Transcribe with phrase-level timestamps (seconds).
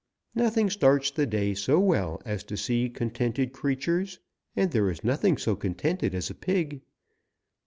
[0.33, 4.17] Nothing starts the day so well as to see contented creatures,
[4.55, 6.81] and there is nothing so contented as a pig.